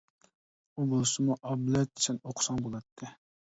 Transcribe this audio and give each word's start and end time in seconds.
ئۇ 0.75 0.85
بولسىمۇ، 0.93 1.37
ئابلەت، 1.51 1.93
سەن 2.07 2.21
ئوقۇساڭ 2.25 2.65
بولاتتى. 2.67 3.15